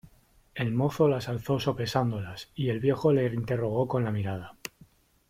[0.55, 4.57] el mozo las alzó sopesándolas, y el viejo le interrogó con la mirada: